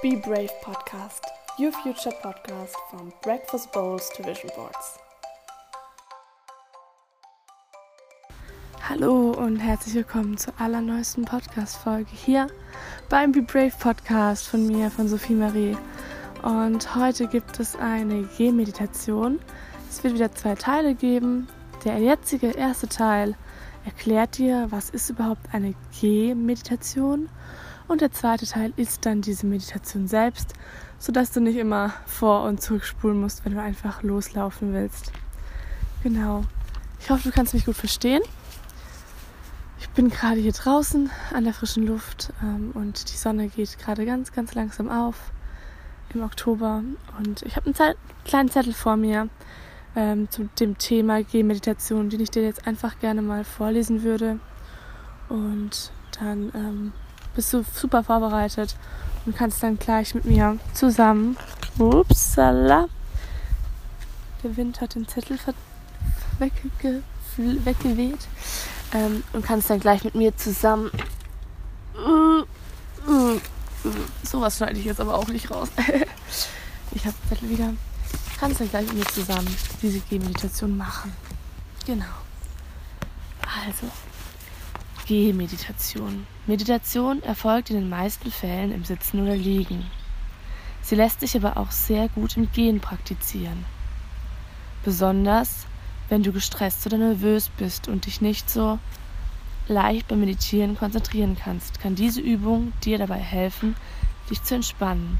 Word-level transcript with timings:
Be 0.00 0.14
Brave 0.14 0.52
Podcast, 0.62 1.22
your 1.58 1.72
future 1.72 2.12
podcast 2.22 2.76
from 2.88 3.12
breakfast 3.20 3.72
bowls 3.72 4.08
to 4.10 4.22
vision 4.22 4.48
boards. 4.54 4.96
Hallo 8.88 9.32
und 9.32 9.56
herzlich 9.56 9.96
willkommen 9.96 10.38
zur 10.38 10.54
allerneuesten 10.60 11.24
Podcast-Folge 11.24 12.12
hier 12.12 12.46
beim 13.08 13.32
Be 13.32 13.42
Brave 13.42 13.72
Podcast 13.76 14.46
von 14.46 14.68
mir, 14.68 14.88
von 14.92 15.08
Sophie 15.08 15.34
Marie. 15.34 15.76
Und 16.42 16.94
heute 16.94 17.26
gibt 17.26 17.58
es 17.58 17.74
eine 17.74 18.22
Gehmeditation. 18.38 19.40
Es 19.90 20.04
wird 20.04 20.14
wieder 20.14 20.32
zwei 20.32 20.54
Teile 20.54 20.94
geben. 20.94 21.48
Der 21.84 21.98
jetzige 21.98 22.50
erste 22.50 22.88
Teil 22.88 23.34
erklärt 23.84 24.38
dir, 24.38 24.68
was 24.70 24.90
ist 24.90 25.10
überhaupt 25.10 25.52
eine 25.52 25.74
Gehmeditation. 26.00 27.28
Und 27.88 28.02
der 28.02 28.12
zweite 28.12 28.46
Teil 28.46 28.72
ist 28.76 29.06
dann 29.06 29.22
diese 29.22 29.46
Meditation 29.46 30.06
selbst, 30.06 30.52
sodass 30.98 31.32
du 31.32 31.40
nicht 31.40 31.56
immer 31.56 31.94
vor- 32.06 32.44
und 32.44 32.60
zurückspulen 32.60 33.18
musst, 33.18 33.44
wenn 33.44 33.54
du 33.54 33.62
einfach 33.62 34.02
loslaufen 34.02 34.74
willst. 34.74 35.10
Genau. 36.02 36.44
Ich 37.00 37.10
hoffe, 37.10 37.28
du 37.28 37.34
kannst 37.34 37.54
mich 37.54 37.64
gut 37.64 37.76
verstehen. 37.76 38.22
Ich 39.80 39.88
bin 39.90 40.10
gerade 40.10 40.38
hier 40.40 40.52
draußen 40.52 41.10
an 41.32 41.44
der 41.44 41.54
frischen 41.54 41.86
Luft 41.86 42.32
ähm, 42.42 42.72
und 42.74 43.10
die 43.10 43.16
Sonne 43.16 43.48
geht 43.48 43.78
gerade 43.78 44.04
ganz, 44.04 44.32
ganz 44.32 44.54
langsam 44.54 44.90
auf 44.90 45.16
im 46.12 46.22
Oktober. 46.22 46.82
Und 47.18 47.42
ich 47.42 47.56
habe 47.56 47.66
einen 47.66 47.74
Ze 47.74 47.94
kleinen 48.24 48.50
Zettel 48.50 48.74
vor 48.74 48.96
mir 48.96 49.28
ähm, 49.96 50.30
zu 50.30 50.48
dem 50.60 50.76
Thema 50.78 51.22
Gehmeditation, 51.22 52.10
den 52.10 52.20
ich 52.20 52.30
dir 52.30 52.42
jetzt 52.42 52.66
einfach 52.66 52.98
gerne 52.98 53.22
mal 53.22 53.44
vorlesen 53.44 54.02
würde. 54.02 54.40
Und 55.28 55.90
dann 56.18 56.52
ähm, 56.54 56.92
bist 57.38 57.52
du 57.52 57.64
super 57.72 58.02
vorbereitet 58.02 58.74
und 59.24 59.36
kannst 59.36 59.62
dann 59.62 59.78
gleich 59.78 60.12
mit 60.12 60.24
mir 60.24 60.58
zusammen. 60.74 61.36
Upsala. 61.78 62.88
Der 64.42 64.56
Wind 64.56 64.80
hat 64.80 64.96
den 64.96 65.06
Zettel 65.06 65.38
wegge 66.40 67.04
weggeweht 67.36 68.26
ähm, 68.92 69.22
und 69.32 69.44
kannst 69.44 69.70
dann 69.70 69.78
gleich 69.78 70.02
mit 70.02 70.16
mir 70.16 70.36
zusammen. 70.36 70.90
Sowas 74.24 74.56
schneide 74.56 74.80
ich 74.80 74.86
jetzt 74.86 75.00
aber 75.00 75.14
auch 75.14 75.28
nicht 75.28 75.48
raus. 75.52 75.68
ich 76.90 77.06
habe 77.06 77.14
Zettel 77.28 77.50
wieder. 77.50 77.72
Kannst 78.40 78.58
dann 78.58 78.68
gleich 78.68 78.88
mit 78.88 78.96
mir 78.96 79.06
zusammen 79.06 79.56
diese 79.80 80.00
Gehmeditation 80.00 80.76
machen. 80.76 81.14
Genau. 81.86 82.04
Also, 83.42 83.86
Gehmeditation. 85.08 86.26
Meditation 86.46 87.22
erfolgt 87.22 87.70
in 87.70 87.76
den 87.76 87.88
meisten 87.88 88.30
Fällen 88.30 88.72
im 88.72 88.84
Sitzen 88.84 89.22
oder 89.22 89.34
Liegen. 89.34 89.86
Sie 90.82 90.96
lässt 90.96 91.20
sich 91.20 91.34
aber 91.34 91.56
auch 91.56 91.70
sehr 91.70 92.10
gut 92.10 92.36
im 92.36 92.52
Gehen 92.52 92.80
praktizieren. 92.80 93.64
Besonders 94.84 95.66
wenn 96.10 96.22
du 96.22 96.30
gestresst 96.30 96.84
oder 96.86 96.98
nervös 96.98 97.48
bist 97.56 97.88
und 97.88 98.04
dich 98.04 98.20
nicht 98.20 98.50
so 98.50 98.78
leicht 99.66 100.08
beim 100.08 100.20
Meditieren 100.20 100.76
konzentrieren 100.76 101.38
kannst, 101.42 101.80
kann 101.80 101.94
diese 101.94 102.20
Übung 102.20 102.74
dir 102.84 102.98
dabei 102.98 103.18
helfen, 103.18 103.76
dich 104.28 104.42
zu 104.42 104.56
entspannen. 104.56 105.18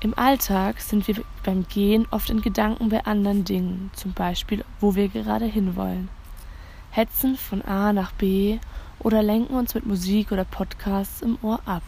Im 0.00 0.18
Alltag 0.18 0.80
sind 0.80 1.06
wir 1.06 1.22
beim 1.44 1.68
Gehen 1.68 2.08
oft 2.10 2.30
in 2.30 2.42
Gedanken 2.42 2.88
bei 2.88 3.04
anderen 3.04 3.44
Dingen, 3.44 3.92
zum 3.94 4.12
Beispiel, 4.12 4.64
wo 4.80 4.96
wir 4.96 5.06
gerade 5.08 5.46
hinwollen, 5.46 6.08
hetzen 6.96 7.36
von 7.36 7.60
A 7.60 7.92
nach 7.92 8.12
B 8.12 8.58
oder 8.98 9.22
lenken 9.22 9.54
uns 9.54 9.74
mit 9.74 9.84
Musik 9.84 10.32
oder 10.32 10.44
Podcasts 10.44 11.20
im 11.20 11.36
Ohr 11.42 11.60
ab. 11.66 11.82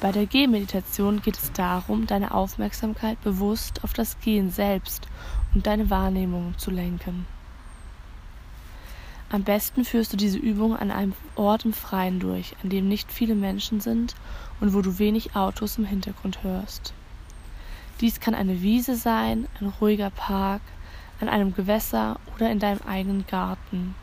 Bei 0.00 0.10
der 0.10 0.26
Gehmeditation 0.26 1.22
geht 1.22 1.38
es 1.38 1.52
darum, 1.52 2.08
deine 2.08 2.34
Aufmerksamkeit 2.34 3.22
bewusst 3.22 3.84
auf 3.84 3.92
das 3.92 4.18
Gehen 4.18 4.50
selbst 4.50 5.06
und 5.54 5.68
deine 5.68 5.88
Wahrnehmung 5.88 6.58
zu 6.58 6.72
lenken. 6.72 7.26
Am 9.30 9.44
besten 9.44 9.84
führst 9.84 10.12
du 10.12 10.16
diese 10.16 10.38
Übung 10.38 10.76
an 10.76 10.90
einem 10.90 11.14
Ort 11.36 11.64
im 11.64 11.72
Freien 11.72 12.18
durch, 12.18 12.56
an 12.62 12.70
dem 12.70 12.88
nicht 12.88 13.12
viele 13.12 13.36
Menschen 13.36 13.80
sind 13.80 14.16
und 14.60 14.74
wo 14.74 14.82
du 14.82 14.98
wenig 14.98 15.36
Autos 15.36 15.78
im 15.78 15.84
Hintergrund 15.84 16.42
hörst. 16.42 16.92
Dies 18.00 18.18
kann 18.18 18.34
eine 18.34 18.62
Wiese 18.62 18.96
sein, 18.96 19.46
ein 19.60 19.72
ruhiger 19.80 20.10
Park, 20.10 20.60
an 21.28 21.34
einem 21.34 21.54
Gewässer 21.54 22.18
oder 22.34 22.50
in 22.50 22.58
deinem 22.58 22.80
eigenen 22.86 23.26
Garten. 23.26 23.94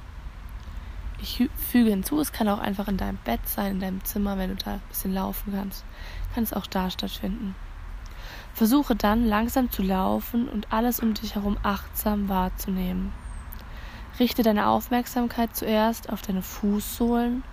Ich 1.22 1.48
füge 1.56 1.92
hinzu, 1.92 2.20
es 2.20 2.32
kann 2.32 2.48
auch 2.50 2.60
einfach 2.60 2.88
in 2.88 2.98
deinem 2.98 3.20
Bett 3.24 3.48
sein, 3.48 3.74
in 3.74 3.80
deinem 3.80 4.04
Zimmer, 4.04 4.38
wenn 4.38 4.50
du 4.50 4.56
da 4.56 4.74
ein 4.74 4.82
bisschen 4.90 5.14
laufen 5.14 5.54
kannst. 5.54 5.86
Kann 6.34 6.44
es 6.44 6.54
auch 6.54 6.66
da 6.66 6.90
stattfinden. 6.90 7.54
Versuche 8.54 8.96
dann 8.96 9.26
langsam 9.28 9.70
zu 9.70 9.84
laufen 9.84 10.50
und 10.50 10.74
alles 10.74 11.00
um 11.00 11.14
dich 11.14 11.36
herum 11.36 11.58
achtsam 11.62 12.28
wahrzunehmen. 12.28 13.14
Richte 14.20 14.44
deine 14.44 14.68
Aufmerksamkeit 14.68 15.56
zuerst 15.56 16.10
auf 16.12 16.22
deine 16.22 16.42
Fußsohlen 16.42 17.44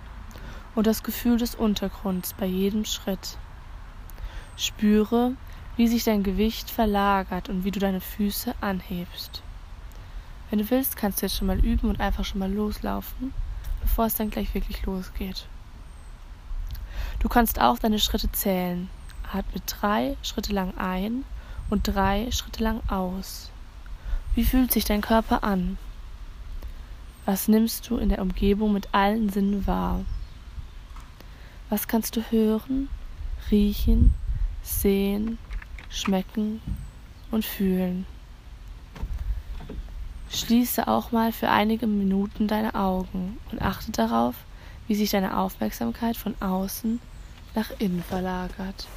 und 0.75 0.87
das 0.87 1.03
Gefühl 1.03 1.37
des 1.37 1.55
Untergrunds 1.55 2.33
bei 2.33 2.45
jedem 2.45 2.85
Schritt. 2.85 3.37
Spüre, 4.57 5.33
wie 5.77 5.87
sich 5.87 6.03
dein 6.03 6.23
Gewicht 6.23 6.69
verlagert 6.69 7.49
und 7.49 7.63
wie 7.63 7.71
du 7.71 7.79
deine 7.79 8.01
Füße 8.01 8.53
anhebst. 8.61 9.43
Wenn 10.49 10.59
du 10.59 10.69
willst, 10.69 10.97
kannst 10.97 11.21
du 11.21 11.25
jetzt 11.25 11.37
schon 11.37 11.47
mal 11.47 11.59
üben 11.59 11.89
und 11.89 11.99
einfach 11.99 12.25
schon 12.25 12.39
mal 12.39 12.51
loslaufen, 12.51 13.33
bevor 13.81 14.05
es 14.05 14.15
dann 14.15 14.31
gleich 14.31 14.53
wirklich 14.53 14.83
losgeht. 14.85 15.45
Du 17.19 17.29
kannst 17.29 17.61
auch 17.61 17.77
deine 17.77 17.99
Schritte 17.99 18.31
zählen. 18.31 18.89
Atme 19.31 19.61
drei 19.67 20.17
Schritte 20.23 20.53
lang 20.53 20.75
ein 20.77 21.23
und 21.69 21.83
drei 21.83 22.31
Schritte 22.31 22.63
lang 22.63 22.81
aus. 22.89 23.51
Wie 24.33 24.43
fühlt 24.43 24.71
sich 24.71 24.85
dein 24.85 25.01
Körper 25.01 25.43
an? 25.43 25.77
Was 27.25 27.47
nimmst 27.47 27.87
du 27.89 27.97
in 27.97 28.09
der 28.09 28.21
Umgebung 28.21 28.73
mit 28.73 28.89
allen 28.91 29.29
Sinnen 29.29 29.67
wahr? 29.67 30.03
Was 31.69 31.87
kannst 31.87 32.15
du 32.15 32.21
hören, 32.31 32.89
riechen, 33.51 34.15
sehen, 34.63 35.37
schmecken 35.89 36.59
und 37.29 37.45
fühlen? 37.45 38.07
Schließe 40.31 40.87
auch 40.87 41.11
mal 41.11 41.31
für 41.31 41.49
einige 41.49 41.87
Minuten 41.87 42.47
deine 42.47 42.75
Augen 42.75 43.37
und 43.51 43.61
achte 43.61 43.91
darauf, 43.91 44.35
wie 44.87 44.95
sich 44.95 45.09
deine 45.09 45.37
Aufmerksamkeit 45.37 46.17
von 46.17 46.35
außen 46.39 46.99
nach 47.55 47.71
innen 47.79 48.03
verlagert. 48.03 48.87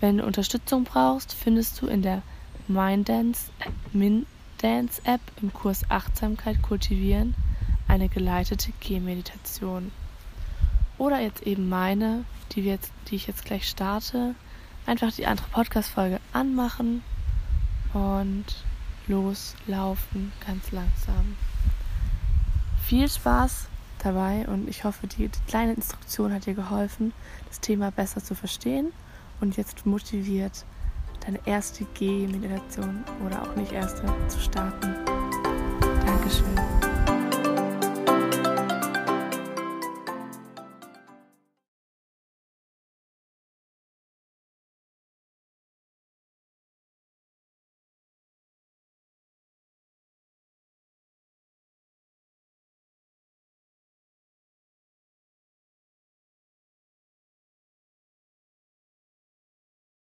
Wenn 0.00 0.18
du 0.18 0.24
Unterstützung 0.24 0.84
brauchst, 0.84 1.32
findest 1.32 1.80
du 1.80 1.86
in 1.86 2.02
der 2.02 2.22
Minddance, 2.66 3.50
Mindance 3.92 5.02
App 5.04 5.20
im 5.40 5.52
Kurs 5.52 5.82
Achtsamkeit 5.90 6.62
kultivieren 6.62 7.34
eine 7.88 8.08
geleitete 8.08 8.72
Gehmeditation. 8.80 9.92
Oder 10.98 11.20
jetzt 11.20 11.42
eben 11.42 11.68
meine, 11.68 12.24
die, 12.52 12.62
jetzt, 12.62 12.92
die 13.08 13.16
ich 13.16 13.26
jetzt 13.26 13.44
gleich 13.44 13.68
starte. 13.68 14.34
Einfach 14.86 15.12
die 15.12 15.26
andere 15.26 15.46
Podcast-Folge 15.48 16.20
anmachen 16.32 17.02
und 17.92 18.44
loslaufen, 19.06 20.32
ganz 20.46 20.70
langsam. 20.72 21.36
Viel 22.84 23.08
Spaß 23.08 23.66
dabei 23.98 24.46
und 24.48 24.68
ich 24.68 24.84
hoffe, 24.84 25.06
die, 25.06 25.28
die 25.28 25.40
kleine 25.48 25.72
Instruktion 25.72 26.32
hat 26.32 26.46
dir 26.46 26.54
geholfen, 26.54 27.12
das 27.48 27.60
Thema 27.60 27.90
besser 27.90 28.22
zu 28.22 28.34
verstehen 28.34 28.92
und 29.40 29.56
jetzt 29.56 29.86
motiviert, 29.86 30.64
deine 31.24 31.40
erste 31.46 31.84
G-Meditation 31.94 33.04
oder 33.24 33.42
auch 33.42 33.56
nicht 33.56 33.72
erste 33.72 34.02
zu 34.28 34.40
starten. 34.40 34.94
Dankeschön. 36.04 36.53